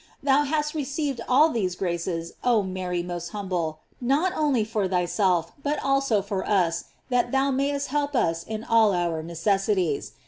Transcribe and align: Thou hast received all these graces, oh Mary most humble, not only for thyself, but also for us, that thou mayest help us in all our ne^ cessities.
Thou 0.23 0.45
hast 0.45 0.73
received 0.73 1.21
all 1.29 1.49
these 1.49 1.75
graces, 1.75 2.33
oh 2.43 2.63
Mary 2.63 3.03
most 3.03 3.29
humble, 3.33 3.81
not 4.01 4.33
only 4.35 4.63
for 4.63 4.87
thyself, 4.87 5.51
but 5.61 5.77
also 5.83 6.23
for 6.23 6.43
us, 6.43 6.85
that 7.09 7.31
thou 7.31 7.51
mayest 7.51 7.89
help 7.89 8.15
us 8.15 8.41
in 8.43 8.63
all 8.63 8.95
our 8.95 9.21
ne^ 9.21 9.37
cessities. 9.37 10.13